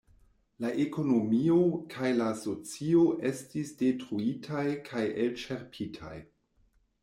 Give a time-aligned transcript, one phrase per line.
[0.63, 1.57] La ekonomio
[1.95, 6.19] kaj la socio estis detruitaj kaj elĉerpitaj.